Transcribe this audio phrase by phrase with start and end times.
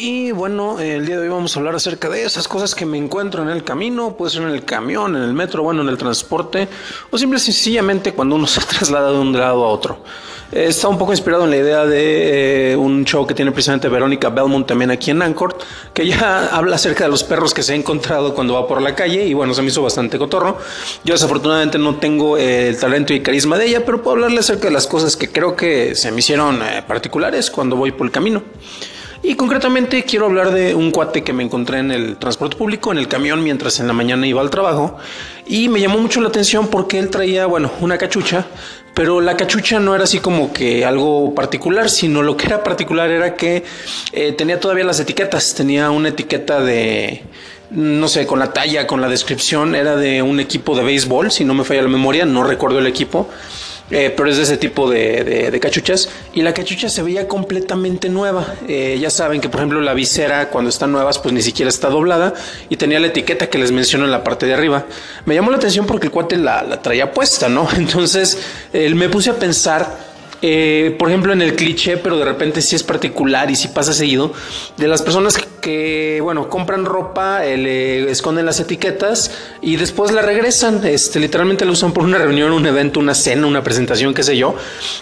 [0.00, 2.96] Y bueno, el día de hoy vamos a hablar acerca de esas cosas que me
[2.96, 5.98] encuentro en el camino, puede ser en el camión, en el metro, bueno, en el
[5.98, 6.68] transporte,
[7.10, 9.98] o simple y sencillamente cuando uno se traslada de un lado a otro.
[10.52, 14.28] Está un poco inspirado en la idea de eh, un show que tiene precisamente Verónica
[14.28, 15.58] Belmont también aquí en Anchor,
[15.92, 18.94] que ya habla acerca de los perros que se ha encontrado cuando va por la
[18.94, 20.58] calle y bueno, se me hizo bastante cotorro.
[21.02, 24.68] Yo desafortunadamente no tengo eh, el talento y carisma de ella, pero puedo hablarle acerca
[24.68, 28.12] de las cosas que creo que se me hicieron eh, particulares cuando voy por el
[28.12, 28.44] camino.
[29.22, 32.98] Y concretamente quiero hablar de un cuate que me encontré en el transporte público, en
[32.98, 34.96] el camión, mientras en la mañana iba al trabajo.
[35.46, 38.46] Y me llamó mucho la atención porque él traía, bueno, una cachucha,
[38.94, 43.10] pero la cachucha no era así como que algo particular, sino lo que era particular
[43.10, 43.64] era que
[44.12, 45.54] eh, tenía todavía las etiquetas.
[45.54, 47.22] Tenía una etiqueta de,
[47.70, 51.44] no sé, con la talla, con la descripción, era de un equipo de béisbol, si
[51.44, 53.28] no me falla la memoria, no recuerdo el equipo.
[53.90, 56.08] Eh, pero es de ese tipo de, cachuchas.
[56.34, 58.54] Y la cachucha se veía completamente nueva.
[58.66, 61.88] Eh, ya saben que, por ejemplo, la visera cuando están nuevas, pues ni siquiera está
[61.88, 62.34] doblada.
[62.68, 64.86] Y tenía la etiqueta que les menciono en la parte de arriba.
[65.24, 67.68] Me llamó la atención porque el cuate la, la traía puesta, ¿no?
[67.76, 68.38] Entonces
[68.72, 70.08] me puse a pensar
[70.40, 73.92] eh, por ejemplo, en el cliché, pero de repente sí es particular y sí pasa
[73.92, 74.32] seguido,
[74.76, 75.44] de las personas que,
[76.22, 79.30] bueno, compran ropa, eh, le esconden las etiquetas
[79.60, 83.46] y después la regresan, este, literalmente la usan por una reunión, un evento, una cena,
[83.46, 84.54] una presentación, qué sé yo,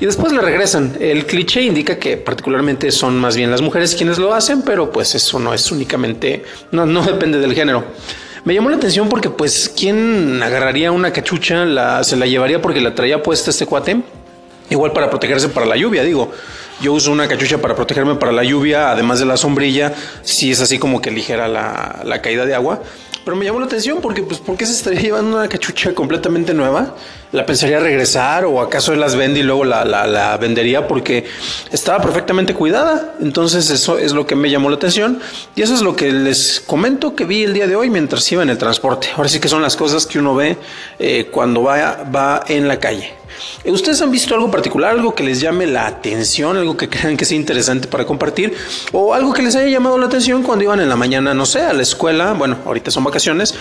[0.00, 0.96] y después la regresan.
[1.00, 5.14] El cliché indica que particularmente son más bien las mujeres quienes lo hacen, pero pues
[5.14, 7.84] eso no es únicamente, no, depende del género.
[8.44, 12.94] Me llamó la atención porque pues, ¿quién agarraría una cachucha, se la llevaría porque la
[12.94, 14.02] traía puesta este cuate?
[14.70, 16.32] Igual para protegerse para la lluvia, digo.
[16.82, 20.60] Yo uso una cachucha para protegerme para la lluvia, además de la sombrilla, si es
[20.60, 22.82] así como que ligera la, caída de agua.
[23.24, 26.52] Pero me llamó la atención porque, pues, ¿por qué se estaría llevando una cachucha completamente
[26.54, 26.96] nueva?
[27.30, 31.24] ¿La pensaría regresar o acaso las vende y luego la, la, vendería porque
[31.70, 33.14] estaba perfectamente cuidada?
[33.20, 35.20] Entonces eso es lo que me llamó la atención
[35.54, 38.42] y eso es lo que les comento que vi el día de hoy mientras iba
[38.42, 39.10] en el transporte.
[39.16, 40.56] Ahora sí que son las cosas que uno ve
[40.98, 43.22] eh, cuando va, va en la calle.
[43.64, 47.24] ¿Ustedes han visto algo particular, algo que les llame la atención, algo que crean que
[47.24, 48.54] sea interesante para compartir
[48.92, 51.60] o algo que les haya llamado la atención cuando iban en la mañana, no sé,
[51.60, 53.54] a la escuela, bueno, ahorita son vacaciones,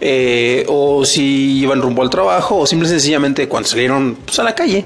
[0.00, 4.42] eh, o si iban rumbo al trabajo o simple y sencillamente cuando salieron pues, a
[4.42, 4.84] la calle?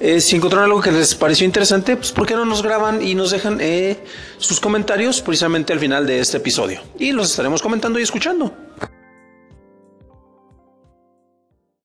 [0.00, 3.14] Eh, si encontraron algo que les pareció interesante, pues ¿por qué no nos graban y
[3.14, 3.98] nos dejan eh,
[4.38, 6.80] sus comentarios precisamente al final de este episodio?
[6.98, 8.52] Y los estaremos comentando y escuchando.